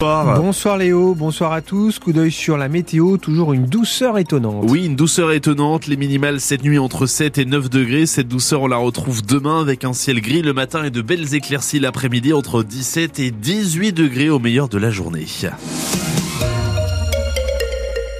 Bonsoir 0.00 0.76
Léo, 0.76 1.16
bonsoir 1.16 1.52
à 1.52 1.60
tous. 1.60 1.98
Coup 1.98 2.12
d'œil 2.12 2.30
sur 2.30 2.56
la 2.56 2.68
météo, 2.68 3.16
toujours 3.16 3.52
une 3.52 3.66
douceur 3.66 4.16
étonnante. 4.16 4.64
Oui, 4.68 4.86
une 4.86 4.94
douceur 4.94 5.32
étonnante. 5.32 5.88
Les 5.88 5.96
minimales 5.96 6.40
cette 6.40 6.62
nuit 6.62 6.78
entre 6.78 7.06
7 7.06 7.38
et 7.38 7.44
9 7.44 7.68
degrés. 7.68 8.06
Cette 8.06 8.28
douceur, 8.28 8.62
on 8.62 8.68
la 8.68 8.76
retrouve 8.76 9.26
demain 9.26 9.60
avec 9.60 9.82
un 9.82 9.92
ciel 9.92 10.20
gris 10.20 10.42
le 10.42 10.52
matin 10.52 10.84
et 10.84 10.90
de 10.90 11.02
belles 11.02 11.34
éclaircies 11.34 11.80
l'après-midi 11.80 12.32
entre 12.32 12.62
17 12.62 13.18
et 13.18 13.32
18 13.32 13.92
degrés 13.92 14.30
au 14.30 14.38
meilleur 14.38 14.68
de 14.68 14.78
la 14.78 14.92
journée. 14.92 15.26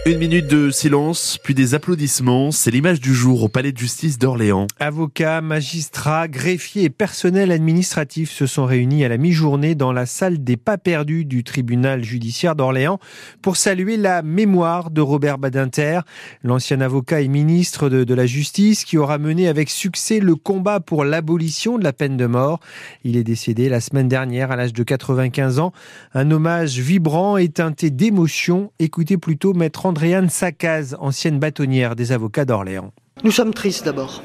Une 0.08 0.16
minute 0.16 0.46
de 0.46 0.70
silence, 0.70 1.38
puis 1.44 1.52
des 1.52 1.74
applaudissements. 1.74 2.50
C'est 2.50 2.70
l'image 2.70 2.98
du 2.98 3.12
jour 3.12 3.42
au 3.42 3.48
palais 3.50 3.72
de 3.72 3.76
justice 3.76 4.16
d'Orléans. 4.16 4.66
Avocats, 4.80 5.42
magistrats, 5.42 6.28
greffiers 6.28 6.84
et 6.84 6.88
personnel 6.88 7.52
administratif 7.52 8.30
se 8.30 8.46
sont 8.46 8.64
réunis 8.64 9.04
à 9.04 9.10
la 9.10 9.18
mi-journée 9.18 9.74
dans 9.74 9.92
la 9.92 10.06
salle 10.06 10.42
des 10.42 10.56
pas 10.56 10.78
perdus 10.78 11.26
du 11.26 11.44
tribunal 11.44 12.04
judiciaire 12.04 12.56
d'Orléans 12.56 12.98
pour 13.42 13.58
saluer 13.58 13.98
la 13.98 14.22
mémoire 14.22 14.90
de 14.90 15.02
Robert 15.02 15.36
Badinter, 15.36 16.00
l'ancien 16.42 16.80
avocat 16.80 17.20
et 17.20 17.28
ministre 17.28 17.90
de, 17.90 18.02
de, 18.04 18.14
la 18.14 18.24
Justice 18.24 18.86
qui 18.86 18.96
aura 18.96 19.18
mené 19.18 19.46
avec 19.46 19.68
succès 19.68 20.20
le 20.20 20.36
combat 20.36 20.80
pour 20.80 21.04
l'abolition 21.04 21.76
de 21.76 21.84
la 21.84 21.92
peine 21.92 22.16
de 22.16 22.24
mort. 22.24 22.60
Il 23.04 23.18
est 23.18 23.24
décédé 23.24 23.68
la 23.68 23.82
semaine 23.82 24.08
dernière 24.08 24.52
à 24.52 24.56
l'âge 24.56 24.72
de 24.72 24.82
95 24.84 25.58
ans. 25.58 25.74
Un 26.14 26.30
hommage 26.30 26.78
vibrant 26.78 27.36
et 27.36 27.50
teinté 27.50 27.90
d'émotion. 27.90 28.72
Écoutez 28.78 29.18
plutôt 29.18 29.52
Maître 29.52 29.84
André 29.84 29.97
Andréane 29.98 30.30
Sacaz, 30.30 30.96
ancienne 31.00 31.40
bâtonnière 31.40 31.96
des 31.96 32.12
avocats 32.12 32.44
d'Orléans. 32.44 32.92
Nous 33.24 33.32
sommes 33.32 33.52
tristes 33.52 33.84
d'abord, 33.84 34.22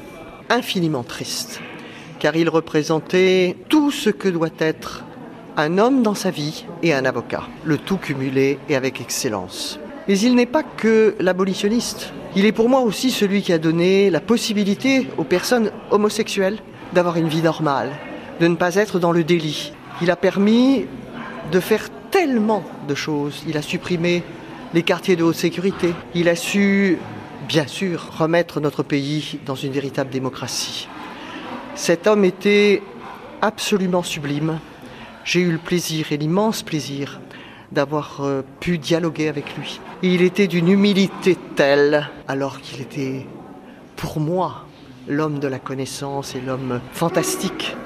infiniment 0.48 1.02
tristes, 1.02 1.60
car 2.20 2.36
il 2.36 2.48
représentait 2.48 3.56
tout 3.68 3.90
ce 3.90 4.08
que 4.08 4.28
doit 4.28 4.54
être 4.60 5.04
un 5.56 5.78
homme 5.78 6.04
dans 6.04 6.14
sa 6.14 6.30
vie 6.30 6.64
et 6.84 6.94
un 6.94 7.04
avocat, 7.04 7.42
le 7.64 7.76
tout 7.76 7.96
cumulé 7.96 8.60
et 8.68 8.76
avec 8.76 9.00
excellence. 9.00 9.80
Mais 10.06 10.16
il 10.16 10.36
n'est 10.36 10.46
pas 10.46 10.62
que 10.62 11.16
l'abolitionniste, 11.18 12.12
il 12.36 12.46
est 12.46 12.52
pour 12.52 12.68
moi 12.68 12.82
aussi 12.82 13.10
celui 13.10 13.42
qui 13.42 13.52
a 13.52 13.58
donné 13.58 14.10
la 14.10 14.20
possibilité 14.20 15.08
aux 15.18 15.24
personnes 15.24 15.72
homosexuelles 15.90 16.60
d'avoir 16.92 17.16
une 17.16 17.26
vie 17.26 17.42
normale, 17.42 17.90
de 18.38 18.46
ne 18.46 18.54
pas 18.54 18.76
être 18.76 19.00
dans 19.00 19.10
le 19.10 19.24
délit. 19.24 19.72
Il 20.00 20.12
a 20.12 20.16
permis 20.16 20.86
de 21.50 21.58
faire 21.58 21.88
tellement 22.12 22.62
de 22.86 22.94
choses. 22.94 23.42
Il 23.48 23.56
a 23.56 23.62
supprimé 23.62 24.22
les 24.74 24.82
quartiers 24.82 25.14
de 25.14 25.22
haute 25.22 25.36
sécurité. 25.36 25.94
Il 26.14 26.28
a 26.28 26.34
su, 26.34 26.98
bien 27.48 27.66
sûr, 27.66 28.10
remettre 28.18 28.60
notre 28.60 28.82
pays 28.82 29.38
dans 29.46 29.54
une 29.54 29.72
véritable 29.72 30.10
démocratie. 30.10 30.88
Cet 31.76 32.06
homme 32.08 32.24
était 32.24 32.82
absolument 33.40 34.02
sublime. 34.02 34.58
J'ai 35.24 35.40
eu 35.40 35.52
le 35.52 35.58
plaisir 35.58 36.10
et 36.10 36.16
l'immense 36.16 36.62
plaisir 36.62 37.20
d'avoir 37.70 38.20
euh, 38.20 38.42
pu 38.60 38.78
dialoguer 38.78 39.28
avec 39.28 39.56
lui. 39.56 39.80
il 40.02 40.22
était 40.22 40.46
d'une 40.46 40.68
humilité 40.68 41.36
telle, 41.56 42.08
alors 42.28 42.60
qu'il 42.60 42.80
était, 42.80 43.26
pour 43.96 44.20
moi, 44.20 44.66
l'homme 45.08 45.38
de 45.38 45.48
la 45.48 45.58
connaissance 45.58 46.34
et 46.34 46.40
l'homme 46.40 46.80
fantastique 46.92 47.76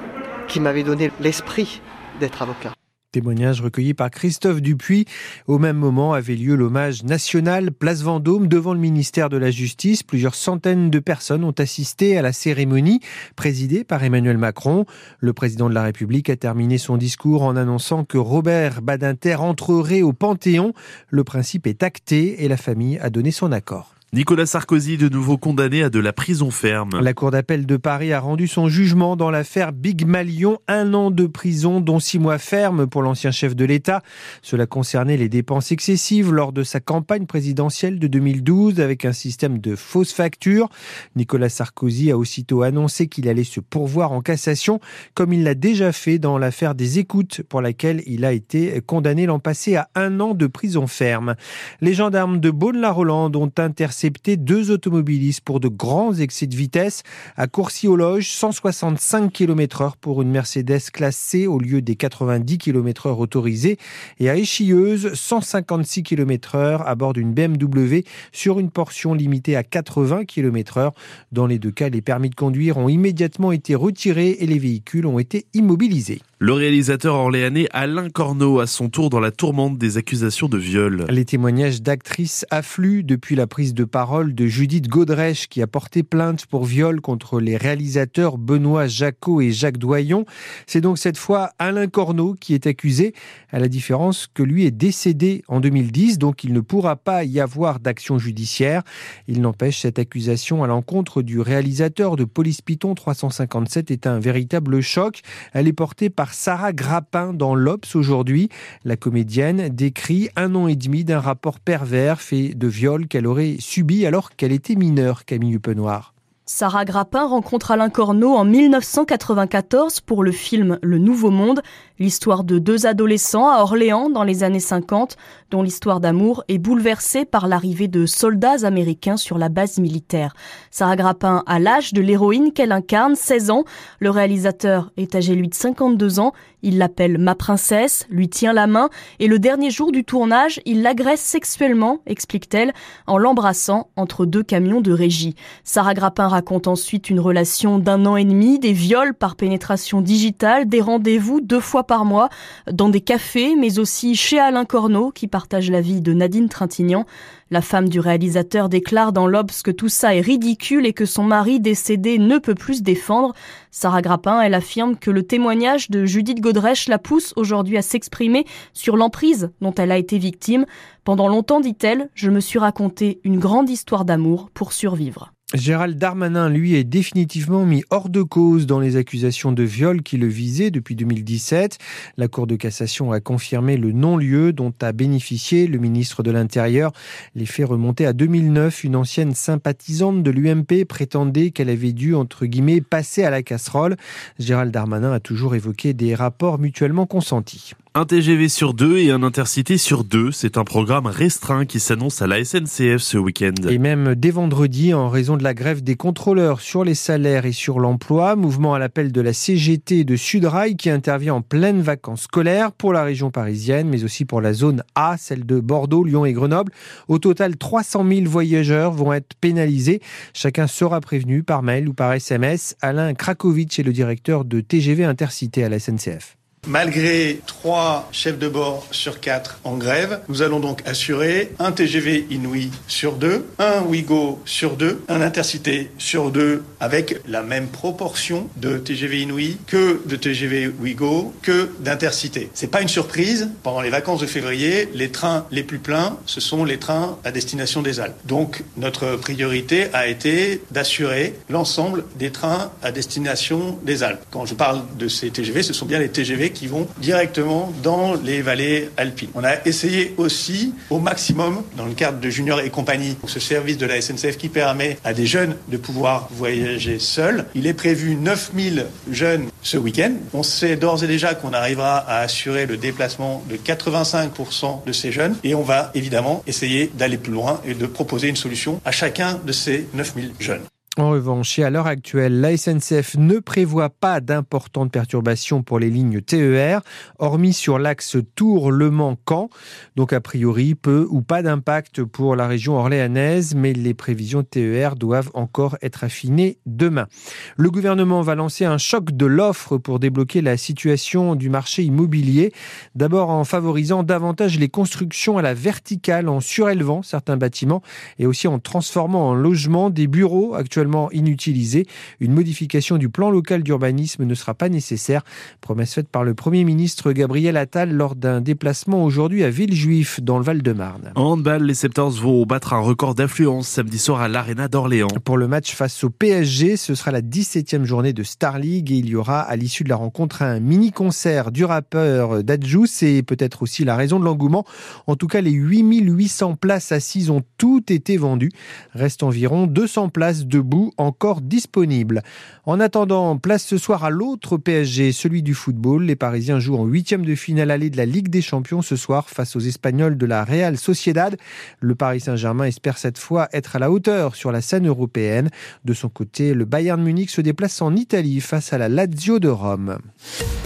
qui 0.47 0.59
m'avait 0.59 0.83
donné 0.83 1.11
l'esprit 1.21 1.81
d'être 2.19 2.41
avocat. 2.41 2.78
Témoignage 3.11 3.61
recueilli 3.61 3.95
par 3.95 4.11
Christophe 4.11 4.61
Dupuis. 4.61 5.05
Au 5.47 5.57
même 5.57 5.77
moment 5.77 6.13
avait 6.13 6.35
lieu 6.35 6.53
l'hommage 6.53 7.03
national 7.03 7.71
Place 7.71 8.03
Vendôme 8.03 8.47
devant 8.47 8.75
le 8.75 8.79
ministère 8.79 9.29
de 9.29 9.37
la 9.37 9.49
Justice. 9.49 10.03
Plusieurs 10.03 10.35
centaines 10.35 10.91
de 10.91 10.99
personnes 10.99 11.43
ont 11.43 11.55
assisté 11.57 12.19
à 12.19 12.21
la 12.21 12.33
cérémonie 12.33 12.99
présidée 13.35 13.83
par 13.83 14.03
Emmanuel 14.03 14.37
Macron. 14.37 14.85
Le 15.21 15.33
président 15.33 15.69
de 15.69 15.73
la 15.73 15.81
République 15.81 16.29
a 16.29 16.35
terminé 16.35 16.77
son 16.77 16.97
discours 16.97 17.41
en 17.41 17.55
annonçant 17.55 18.03
que 18.05 18.19
Robert 18.19 18.83
Badinter 18.83 19.37
entrerait 19.37 20.03
au 20.03 20.13
Panthéon. 20.13 20.73
Le 21.07 21.23
principe 21.23 21.65
est 21.65 21.81
acté 21.81 22.43
et 22.43 22.47
la 22.47 22.57
famille 22.57 22.99
a 22.99 23.09
donné 23.09 23.31
son 23.31 23.51
accord. 23.51 23.95
Nicolas 24.11 24.47
Sarkozy, 24.47 24.97
de 24.97 25.07
nouveau 25.07 25.37
condamné 25.37 25.83
à 25.83 25.91
de 25.91 25.99
la 25.99 26.13
prison 26.13 26.49
ferme. 26.49 26.99
La 26.99 27.13
Cour 27.13 27.29
d'appel 27.29 27.67
de 27.67 27.77
Paris 27.77 28.11
a 28.11 28.19
rendu 28.19 28.47
son 28.47 28.67
jugement 28.67 29.15
dans 29.15 29.29
l'affaire 29.29 29.71
Big 29.71 30.03
Malion. 30.03 30.57
Un 30.67 30.95
an 30.95 31.11
de 31.11 31.27
prison, 31.27 31.79
dont 31.79 31.99
six 31.99 32.17
mois 32.17 32.39
ferme 32.39 32.87
pour 32.87 33.03
l'ancien 33.03 33.29
chef 33.29 33.55
de 33.55 33.65
l'État. 33.65 34.01
Cela 34.41 34.65
concernait 34.65 35.15
les 35.15 35.29
dépenses 35.29 35.71
excessives 35.71 36.33
lors 36.33 36.53
de 36.53 36.63
sa 36.63 36.79
campagne 36.79 37.27
présidentielle 37.27 37.99
de 37.99 38.07
2012 38.07 38.79
avec 38.79 39.05
un 39.05 39.13
système 39.13 39.59
de 39.59 39.75
fausses 39.75 40.13
factures. 40.13 40.69
Nicolas 41.15 41.49
Sarkozy 41.49 42.09
a 42.09 42.17
aussitôt 42.17 42.63
annoncé 42.63 43.09
qu'il 43.09 43.29
allait 43.29 43.43
se 43.43 43.59
pourvoir 43.59 44.11
en 44.11 44.21
cassation, 44.21 44.79
comme 45.13 45.33
il 45.33 45.43
l'a 45.43 45.53
déjà 45.53 45.91
fait 45.91 46.17
dans 46.17 46.39
l'affaire 46.39 46.73
des 46.73 46.97
écoutes 46.97 47.43
pour 47.43 47.61
laquelle 47.61 48.01
il 48.07 48.25
a 48.25 48.33
été 48.33 48.81
condamné 48.81 49.27
l'an 49.27 49.37
passé 49.37 49.75
à 49.75 49.87
un 49.93 50.19
an 50.19 50.33
de 50.33 50.47
prison 50.47 50.87
ferme. 50.87 51.35
Les 51.79 51.93
gendarmes 51.93 52.39
de 52.39 52.49
Beaune-la-Rolande 52.49 53.35
ont 53.35 53.51
intercepté 53.59 53.98
deux 54.37 54.71
automobilistes 54.71 55.41
pour 55.41 55.59
de 55.59 55.67
grands 55.67 56.13
excès 56.13 56.47
de 56.47 56.55
vitesse 56.55 57.03
à 57.35 57.47
Courcy-aux-Loges, 57.47 58.29
165 58.29 59.31
km 59.31 59.81
heure 59.81 59.97
pour 59.97 60.21
une 60.21 60.31
Mercedes 60.31 60.89
classe 60.91 61.17
C 61.17 61.47
au 61.47 61.59
lieu 61.59 61.81
des 61.81 61.95
90 61.95 62.57
km 62.57 63.07
heure 63.07 63.19
autorisés 63.19 63.77
et 64.19 64.29
à 64.29 64.35
Échilleuse, 64.35 65.13
156 65.13 66.03
km 66.03 66.55
heure 66.55 66.87
à 66.87 66.95
bord 66.95 67.13
d'une 67.13 67.33
BMW 67.33 68.03
sur 68.31 68.59
une 68.59 68.71
portion 68.71 69.13
limitée 69.13 69.55
à 69.55 69.63
80 69.63 70.25
km 70.25 70.77
heure. 70.77 70.93
Dans 71.31 71.47
les 71.47 71.59
deux 71.59 71.71
cas, 71.71 71.89
les 71.89 72.01
permis 72.01 72.29
de 72.29 72.35
conduire 72.35 72.77
ont 72.77 72.89
immédiatement 72.89 73.51
été 73.51 73.75
retirés 73.75 74.37
et 74.39 74.45
les 74.45 74.59
véhicules 74.59 75.05
ont 75.05 75.19
été 75.19 75.45
immobilisés. 75.53 76.21
Le 76.41 76.53
réalisateur 76.53 77.15
orléanais 77.15 77.67
Alain 77.71 78.07
Corneau 78.09 78.61
à 78.61 78.65
son 78.65 78.87
tour 78.87 79.09
dans 79.09 79.19
la 79.19 79.29
tourmente 79.29 79.77
des 79.77 79.97
accusations 79.97 80.47
de 80.47 80.57
viol. 80.57 81.05
Les 81.09 81.25
témoignages 81.25 81.81
d'actrices 81.81 82.45
affluent 82.49 83.03
depuis 83.03 83.35
la 83.35 83.45
prise 83.45 83.73
de 83.73 83.83
parole 83.83 84.33
de 84.33 84.45
Judith 84.45 84.87
Godrèche 84.87 85.49
qui 85.49 85.61
a 85.61 85.67
porté 85.67 86.01
plainte 86.01 86.45
pour 86.45 86.63
viol 86.63 87.01
contre 87.01 87.41
les 87.41 87.57
réalisateurs 87.57 88.37
Benoît 88.37 88.87
Jacot 88.87 89.41
et 89.41 89.51
Jacques 89.51 89.79
Doyon. 89.79 90.23
C'est 90.65 90.79
donc 90.79 90.97
cette 90.97 91.17
fois 91.17 91.49
Alain 91.59 91.87
Corneau 91.87 92.37
qui 92.39 92.53
est 92.53 92.67
accusé, 92.67 93.13
à 93.51 93.59
la 93.59 93.67
différence 93.67 94.25
que 94.33 94.41
lui 94.41 94.65
est 94.65 94.71
décédé 94.71 95.43
en 95.49 95.59
2010, 95.59 96.19
donc 96.19 96.45
il 96.45 96.53
ne 96.53 96.61
pourra 96.61 96.95
pas 96.95 97.25
y 97.25 97.41
avoir 97.41 97.81
d'action 97.81 98.17
judiciaire. 98.17 98.83
Il 99.27 99.41
n'empêche 99.41 99.81
cette 99.81 99.99
accusation 99.99 100.63
à 100.63 100.67
l'encontre 100.67 101.21
du 101.21 101.41
réalisateur 101.41 102.15
de 102.15 102.23
Police 102.23 102.61
Python 102.61 102.95
357 102.95 103.91
est 103.91 104.07
un 104.07 104.19
véritable 104.19 104.79
choc. 104.79 105.19
Elle 105.51 105.67
est 105.67 105.73
portée 105.73 106.09
par 106.09 106.28
Sarah 106.31 106.73
Grappin 106.73 107.33
dans 107.33 107.55
l'Obs 107.55 107.95
aujourd'hui. 107.95 108.49
La 108.83 108.95
comédienne 108.95 109.69
décrit 109.69 110.29
un 110.35 110.55
an 110.55 110.67
et 110.67 110.75
demi 110.75 111.03
d'un 111.03 111.19
rapport 111.19 111.59
pervers 111.59 112.21
fait 112.21 112.53
de 112.53 112.67
viol 112.67 113.07
qu'elle 113.07 113.27
aurait 113.27 113.57
subi 113.59 114.05
alors 114.05 114.35
qu'elle 114.35 114.51
était 114.51 114.75
mineure, 114.75 115.25
Camille 115.25 115.53
Huppenoir. 115.53 116.13
Sarah 116.51 116.83
Grappin 116.83 117.27
rencontre 117.27 117.69
Alain 117.69 117.91
Corneau 117.91 118.33
en 118.33 118.43
1994 118.43 119.99
pour 119.99 120.23
le 120.23 120.31
film 120.31 120.79
Le 120.81 120.97
Nouveau 120.97 121.29
Monde, 121.29 121.61
l'histoire 121.99 122.43
de 122.43 122.57
deux 122.57 122.87
adolescents 122.87 123.49
à 123.49 123.61
Orléans 123.61 124.09
dans 124.09 124.23
les 124.23 124.43
années 124.43 124.59
50, 124.59 125.15
dont 125.51 125.61
l'histoire 125.61 125.99
d'amour 125.99 126.43
est 126.47 126.57
bouleversée 126.57 127.25
par 127.25 127.47
l'arrivée 127.47 127.87
de 127.87 128.07
soldats 128.07 128.65
américains 128.65 129.15
sur 129.15 129.37
la 129.37 129.47
base 129.47 129.77
militaire. 129.77 130.33
Sarah 130.71 130.95
Grappin 130.95 131.43
a 131.45 131.59
l'âge 131.59 131.93
de 131.93 132.01
l'héroïne 132.01 132.51
qu'elle 132.51 132.71
incarne, 132.71 133.13
16 133.13 133.51
ans. 133.51 133.63
Le 133.99 134.09
réalisateur 134.09 134.91
est 134.97 135.13
âgé 135.13 135.35
lui 135.35 135.49
de 135.49 135.53
52 135.53 136.19
ans. 136.19 136.33
Il 136.61 136.77
l'appelle 136.77 137.17
ma 137.17 137.35
princesse, 137.35 138.05
lui 138.09 138.29
tient 138.29 138.53
la 138.53 138.67
main 138.67 138.89
et 139.19 139.27
le 139.27 139.39
dernier 139.39 139.71
jour 139.71 139.91
du 139.91 140.03
tournage, 140.03 140.59
il 140.65 140.81
l'agresse 140.81 141.21
sexuellement, 141.21 141.99
explique-t-elle, 142.05 142.73
en 143.07 143.17
l'embrassant 143.17 143.89
entre 143.95 144.25
deux 144.25 144.43
camions 144.43 144.81
de 144.81 144.91
régie. 144.91 145.35
Sarah 145.63 145.93
Grappin 145.93 146.27
raconte 146.27 146.67
ensuite 146.67 147.09
une 147.09 147.19
relation 147.19 147.79
d'un 147.79 148.05
an 148.05 148.17
et 148.17 148.25
demi, 148.25 148.59
des 148.59 148.73
viols 148.73 149.13
par 149.13 149.35
pénétration 149.35 150.01
digitale, 150.01 150.67
des 150.67 150.81
rendez-vous 150.81 151.41
deux 151.41 151.59
fois 151.59 151.85
par 151.85 152.05
mois 152.05 152.29
dans 152.71 152.89
des 152.89 153.01
cafés, 153.01 153.55
mais 153.55 153.79
aussi 153.79 154.15
chez 154.15 154.39
Alain 154.39 154.65
Corneau 154.65 155.11
qui 155.11 155.27
partage 155.27 155.71
la 155.71 155.81
vie 155.81 156.01
de 156.01 156.13
Nadine 156.13 156.49
Trintignant. 156.49 157.05
La 157.51 157.61
femme 157.61 157.89
du 157.89 157.99
réalisateur 157.99 158.69
déclare 158.69 159.11
dans 159.11 159.25
l'Obs 159.25 159.63
que 159.63 159.71
tout 159.71 159.89
ça 159.89 160.15
est 160.15 160.21
ridicule 160.21 160.85
et 160.85 160.93
que 160.93 161.05
son 161.05 161.23
mari 161.23 161.59
décédé 161.59 162.19
ne 162.19 162.37
peut 162.37 162.53
plus 162.53 162.75
se 162.75 162.83
défendre. 162.83 163.33
Sarah 163.71 164.03
Grappin, 164.03 164.39
elle 164.39 164.53
affirme 164.53 164.95
que 164.95 165.09
le 165.09 165.23
témoignage 165.23 165.89
de 165.89 166.05
Judith 166.05 166.41
Godrèche 166.41 166.87
la 166.87 166.99
pousse 166.99 167.33
aujourd'hui 167.37 167.77
à 167.77 167.81
s'exprimer 167.81 168.45
sur 168.73 168.97
l'emprise 168.97 169.49
dont 169.61 169.73
elle 169.73 169.91
a 169.91 169.97
été 169.97 170.19
victime. 170.19 170.67
Pendant 171.03 171.27
longtemps, 171.27 171.59
dit-elle, 171.59 172.09
je 172.13 172.29
me 172.29 172.39
suis 172.39 172.59
raconté 172.59 173.19
une 173.23 173.39
grande 173.39 173.69
histoire 173.69 174.05
d'amour 174.05 174.51
pour 174.53 174.71
survivre. 174.71 175.31
Gérald 175.55 175.97
Darmanin, 175.97 176.47
lui, 176.47 176.75
est 176.75 176.83
définitivement 176.83 177.65
mis 177.65 177.83
hors 177.89 178.09
de 178.09 178.21
cause 178.21 178.67
dans 178.67 178.79
les 178.79 178.97
accusations 178.97 179.51
de 179.51 179.63
viol 179.63 180.03
qui 180.03 180.17
le 180.17 180.27
visaient 180.27 180.69
depuis 180.69 180.95
2017. 180.95 181.79
La 182.17 182.27
Cour 182.27 182.45
de 182.45 182.55
cassation 182.55 183.11
a 183.11 183.19
confirmé 183.19 183.75
le 183.75 183.91
non-lieu 183.91 184.53
dont 184.53 184.71
a 184.79 184.91
bénéficié 184.91 185.65
le 185.65 185.79
ministre 185.79 186.21
de 186.21 186.29
l'Intérieur. 186.29 186.91
Les 187.33 187.47
faits 187.47 187.65
remontaient 187.65 188.05
à 188.05 188.13
2009. 188.13 188.83
Une 188.83 188.95
ancienne 188.95 189.33
sympathisante 189.33 190.21
de 190.21 190.29
l'UMP 190.29 190.85
prétendait 190.87 191.49
qu'elle 191.49 191.69
avait 191.69 191.93
dû, 191.93 192.13
entre 192.13 192.45
guillemets, 192.45 192.81
passer 192.81 193.23
à 193.23 193.31
la 193.31 193.41
casserole. 193.41 193.97
Gérald 194.37 194.71
Darmanin 194.71 195.13
a 195.13 195.19
toujours 195.19 195.55
évoqué 195.55 195.93
des 195.93 196.13
rapports 196.13 196.59
mutuellement 196.59 197.07
consentis. 197.07 197.73
Un 197.95 198.05
TGV 198.05 198.49
sur 198.49 198.75
deux 198.75 198.99
et 198.99 199.09
un 199.09 199.23
intercité 199.23 199.79
sur 199.79 200.03
deux, 200.03 200.31
c'est 200.31 200.59
un 200.59 200.63
programme 200.63 201.07
restreint 201.07 201.65
qui 201.65 201.79
s'annonce 201.79 202.21
à 202.21 202.27
la 202.27 202.45
SNCF 202.45 202.99
ce 202.99 203.17
week-end. 203.17 203.67
Et 203.67 203.79
même 203.79 204.13
dès 204.13 204.29
vendredi, 204.29 204.93
en 204.93 205.09
raison 205.09 205.37
de 205.37 205.43
la 205.43 205.55
grève 205.55 205.81
des 205.81 205.95
contrôleurs 205.95 206.61
sur 206.61 206.83
les 206.83 206.93
salaires 206.93 207.47
et 207.47 207.51
sur 207.51 207.79
l'emploi, 207.79 208.35
mouvement 208.35 208.75
à 208.75 208.79
l'appel 208.79 209.11
de 209.11 209.21
la 209.21 209.33
CGT 209.33 210.03
de 210.03 210.15
Sudrail 210.15 210.75
qui 210.75 210.91
intervient 210.91 211.33
en 211.33 211.41
pleine 211.41 211.81
vacances 211.81 212.21
scolaires 212.21 212.71
pour 212.73 212.93
la 212.93 213.03
région 213.03 213.31
parisienne, 213.31 213.89
mais 213.89 214.03
aussi 214.03 214.23
pour 214.23 214.39
la 214.39 214.53
zone 214.53 214.83
A, 214.93 215.17
celle 215.17 215.47
de 215.47 215.59
Bordeaux, 215.59 216.03
Lyon 216.03 216.25
et 216.25 216.33
Grenoble. 216.33 216.71
Au 217.07 217.17
total, 217.17 217.57
300 217.57 218.05
000 218.07 218.29
voyageurs 218.29 218.91
vont 218.91 219.13
être 219.13 219.33
pénalisés. 219.41 219.99
Chacun 220.35 220.67
sera 220.67 221.01
prévenu 221.01 221.41
par 221.41 221.63
mail 221.63 221.89
ou 221.89 221.93
par 221.93 222.13
SMS. 222.13 222.75
Alain 222.83 223.15
Krakowicz 223.15 223.79
est 223.79 223.83
le 223.83 223.93
directeur 223.93 224.45
de 224.45 224.61
TGV 224.61 225.05
Intercité 225.05 225.63
à 225.63 225.69
la 225.69 225.79
SNCF. 225.79 226.38
Malgré 226.67 227.41
trois 227.47 228.07
chefs 228.11 228.37
de 228.37 228.47
bord 228.47 228.85
sur 228.91 229.19
quatre 229.19 229.59
en 229.63 229.77
grève, 229.77 230.19
nous 230.27 230.41
allons 230.41 230.59
donc 230.59 230.81
assurer 230.85 231.51
un 231.57 231.71
TGV 231.71 232.27
Inouï 232.29 232.69
sur 232.87 233.13
deux, 233.13 233.47
un 233.57 233.81
Ouigo 233.81 234.39
sur 234.45 234.75
deux, 234.75 235.01
un 235.07 235.21
Intercité 235.21 235.89
sur 235.97 236.31
deux, 236.31 236.63
avec 236.79 237.21
la 237.27 237.41
même 237.43 237.67
proportion 237.67 238.49
de 238.57 238.77
TGV 238.77 239.21
Inouï 239.21 239.57
que 239.67 240.01
de 240.05 240.15
TGV 240.15 240.67
Ouigo 240.67 241.33
que 241.41 241.71
d'Intercité. 241.79 242.49
C'est 242.53 242.67
pas 242.67 242.81
une 242.81 242.87
surprise. 242.87 243.49
Pendant 243.63 243.81
les 243.81 243.89
vacances 243.89 244.21
de 244.21 244.27
février, 244.27 244.89
les 244.93 245.09
trains 245.09 245.45
les 245.51 245.63
plus 245.63 245.79
pleins, 245.79 246.17
ce 246.25 246.41
sont 246.41 246.65
les 246.65 246.77
trains 246.77 247.17
à 247.23 247.31
destination 247.31 247.81
des 247.81 247.99
Alpes. 247.99 248.19
Donc, 248.25 248.63
notre 248.77 249.15
priorité 249.15 249.87
a 249.93 250.07
été 250.07 250.61
d'assurer 250.71 251.33
l'ensemble 251.49 252.03
des 252.17 252.31
trains 252.31 252.71
à 252.83 252.91
destination 252.91 253.79
des 253.83 254.03
Alpes. 254.03 254.23
Quand 254.29 254.45
je 254.45 254.53
parle 254.53 254.81
de 254.97 255.07
ces 255.07 255.31
TGV, 255.31 255.63
ce 255.63 255.73
sont 255.73 255.85
bien 255.85 255.99
les 255.99 256.09
TGV 256.09 256.48
qui 256.51 256.67
vont 256.67 256.87
directement 256.97 257.73
dans 257.83 258.13
les 258.13 258.41
vallées 258.41 258.89
alpines. 258.97 259.29
On 259.35 259.43
a 259.43 259.65
essayé 259.65 260.13
aussi 260.17 260.73
au 260.89 260.99
maximum, 260.99 261.63
dans 261.77 261.85
le 261.85 261.93
cadre 261.93 262.19
de 262.19 262.29
Junior 262.29 262.59
et 262.61 262.69
compagnie, 262.69 263.17
ce 263.27 263.39
service 263.39 263.77
de 263.77 263.85
la 263.85 264.01
SNCF 264.01 264.37
qui 264.37 264.49
permet 264.49 264.97
à 265.03 265.13
des 265.13 265.25
jeunes 265.25 265.55
de 265.67 265.77
pouvoir 265.77 266.27
voyager 266.31 266.99
seuls. 266.99 267.45
Il 267.55 267.67
est 267.67 267.73
prévu 267.73 268.15
9000 268.15 268.85
jeunes 269.11 269.49
ce 269.61 269.77
week-end. 269.77 270.13
On 270.33 270.43
sait 270.43 270.75
d'ores 270.75 271.03
et 271.03 271.07
déjà 271.07 271.33
qu'on 271.33 271.53
arrivera 271.53 271.97
à 271.97 272.19
assurer 272.19 272.65
le 272.65 272.77
déplacement 272.77 273.43
de 273.49 273.55
85% 273.55 274.85
de 274.85 274.91
ces 274.91 275.11
jeunes 275.11 275.35
et 275.43 275.55
on 275.55 275.63
va 275.63 275.91
évidemment 275.93 276.43
essayer 276.47 276.91
d'aller 276.97 277.17
plus 277.17 277.33
loin 277.33 277.61
et 277.65 277.73
de 277.73 277.85
proposer 277.85 278.27
une 278.27 278.35
solution 278.35 278.81
à 278.85 278.91
chacun 278.91 279.39
de 279.45 279.51
ces 279.51 279.87
9000 279.93 280.33
jeunes. 280.39 280.61
En 280.97 281.11
revanche, 281.11 281.59
à 281.59 281.69
l'heure 281.69 281.87
actuelle, 281.87 282.41
la 282.41 282.57
SNCF 282.57 283.15
ne 283.17 283.37
prévoit 283.37 283.89
pas 283.89 284.19
d'importantes 284.21 284.91
perturbations 284.91 285.61
pour 285.61 285.79
les 285.79 285.89
lignes 285.89 286.19
TER, 286.19 286.81
hormis 287.19 287.53
sur 287.53 287.77
l'axe 287.77 288.17
Tours-Le 288.35 288.89
Mans-Caen. 288.89 289.49
Donc, 289.95 290.13
a 290.13 290.19
priori, 290.19 290.73
peu 290.73 291.07
ou 291.09 291.21
pas 291.21 291.43
d'impact 291.43 292.03
pour 292.03 292.35
la 292.35 292.47
région 292.47 292.75
orléanaise, 292.75 293.53
mais 293.55 293.71
les 293.71 293.93
prévisions 293.93 294.43
TER 294.43 294.95
doivent 294.95 295.29
encore 295.35 295.77
être 295.83 296.03
affinées 296.03 296.57
demain. 296.65 297.07
Le 297.55 297.69
gouvernement 297.69 298.21
va 298.21 298.33
lancer 298.33 298.65
un 298.65 298.79
choc 298.79 299.11
de 299.11 299.27
l'offre 299.27 299.77
pour 299.77 299.99
débloquer 299.99 300.41
la 300.41 300.57
situation 300.57 301.35
du 301.35 301.49
marché 301.49 301.83
immobilier. 301.83 302.51
D'abord 302.95 303.29
en 303.29 303.43
favorisant 303.43 304.01
davantage 304.01 304.57
les 304.57 304.69
constructions 304.69 305.37
à 305.37 305.43
la 305.43 305.53
verticale, 305.53 306.27
en 306.29 306.39
surélevant 306.39 307.03
certains 307.03 307.37
bâtiments 307.37 307.83
et 308.17 308.25
aussi 308.25 308.47
en 308.47 308.59
transformant 308.59 309.29
en 309.29 309.33
logement 309.35 309.91
des 309.91 310.07
bureaux 310.07 310.55
actuellement 310.55 310.88
inutilisé. 311.11 311.85
Une 312.19 312.33
modification 312.33 312.97
du 312.97 313.09
plan 313.09 313.29
local 313.29 313.63
d'urbanisme 313.63 314.25
ne 314.25 314.33
sera 314.33 314.53
pas 314.53 314.69
nécessaire. 314.69 315.23
Promesse 315.61 315.93
faite 315.93 316.09
par 316.09 316.23
le 316.23 316.33
Premier 316.33 316.63
ministre 316.63 317.11
Gabriel 317.11 317.57
Attal 317.57 317.91
lors 317.91 318.15
d'un 318.15 318.41
déplacement 318.41 319.03
aujourd'hui 319.03 319.43
à 319.43 319.49
Villejuif, 319.49 320.19
dans 320.21 320.37
le 320.37 320.43
Val-de-Marne. 320.43 321.11
En 321.15 321.31
handball, 321.31 321.63
les 321.63 321.73
Septors 321.73 322.11
vont 322.11 322.45
battre 322.45 322.73
un 322.73 322.79
record 322.79 323.15
d'affluence 323.15 323.67
samedi 323.67 323.99
soir 323.99 324.21
à 324.21 324.27
l'Arena 324.27 324.67
d'Orléans. 324.67 325.07
Pour 325.23 325.37
le 325.37 325.47
match 325.47 325.73
face 325.73 326.03
au 326.03 326.09
PSG, 326.09 326.77
ce 326.77 326.95
sera 326.95 327.11
la 327.11 327.21
17e 327.21 327.83
journée 327.83 328.13
de 328.13 328.23
Star 328.23 328.59
League 328.59 328.91
et 328.91 328.95
il 328.95 329.09
y 329.09 329.15
aura 329.15 329.41
à 329.41 329.55
l'issue 329.55 329.83
de 329.83 329.89
la 329.89 329.95
rencontre 329.95 330.41
un 330.41 330.59
mini-concert 330.59 331.51
du 331.51 331.65
rappeur 331.65 332.43
Dadju. 332.43 332.87
C'est 332.87 333.23
peut-être 333.23 333.63
aussi 333.63 333.83
la 333.83 333.95
raison 333.95 334.19
de 334.19 334.25
l'engouement. 334.25 334.65
En 335.07 335.15
tout 335.15 335.27
cas, 335.27 335.41
les 335.41 335.51
8800 335.51 336.55
places 336.55 336.91
assises 336.91 337.29
ont 337.29 337.43
toutes 337.57 337.91
été 337.91 338.17
vendues. 338.17 338.51
Reste 338.93 339.23
environ 339.23 339.67
200 339.67 340.09
places 340.09 340.45
debout 340.45 340.68
encore 340.97 341.41
disponible. 341.41 342.21
En 342.65 342.79
attendant, 342.79 343.37
place 343.37 343.63
ce 343.63 343.77
soir 343.77 344.03
à 344.03 344.09
l'autre 344.09 344.57
PSG, 344.57 345.11
celui 345.11 345.43
du 345.43 345.53
football. 345.53 346.03
Les 346.03 346.15
Parisiens 346.15 346.59
jouent 346.59 346.77
en 346.77 346.85
huitième 346.85 347.25
de 347.25 347.35
finale 347.35 347.71
allée 347.71 347.89
de 347.89 347.97
la 347.97 348.05
Ligue 348.05 348.29
des 348.29 348.41
Champions 348.41 348.81
ce 348.81 348.95
soir 348.95 349.29
face 349.29 349.55
aux 349.55 349.59
Espagnols 349.59 350.17
de 350.17 350.25
la 350.25 350.43
Real 350.43 350.77
Sociedad. 350.77 351.37
Le 351.79 351.95
Paris 351.95 352.19
Saint-Germain 352.19 352.65
espère 352.65 352.97
cette 352.97 353.17
fois 353.17 353.49
être 353.53 353.75
à 353.75 353.79
la 353.79 353.91
hauteur 353.91 354.35
sur 354.35 354.51
la 354.51 354.61
scène 354.61 354.87
européenne. 354.87 355.49
De 355.85 355.93
son 355.93 356.09
côté, 356.09 356.53
le 356.53 356.65
Bayern 356.65 357.01
Munich 357.01 357.29
se 357.29 357.41
déplace 357.41 357.81
en 357.81 357.95
Italie 357.95 358.41
face 358.41 358.73
à 358.73 358.77
la 358.77 358.89
Lazio 358.89 359.39
de 359.39 359.49
Rome. 359.49 359.97